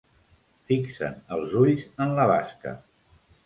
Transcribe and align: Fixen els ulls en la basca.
Fixen 0.71 1.21
els 1.37 1.55
ulls 1.61 1.87
en 2.07 2.19
la 2.21 2.29
basca. 2.35 2.77